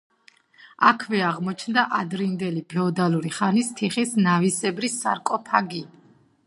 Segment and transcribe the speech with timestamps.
[0.91, 5.87] აქვე აღმოჩნდა ადრინდელი ფეოდალური ხანის თიხის ნავისებრი სარკოფაგი.